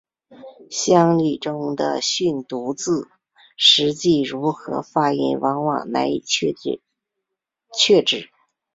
[0.71, 3.07] 乡札中的训读字
[3.55, 6.51] 实际如何发音往往难以确
[8.03, 8.31] 知。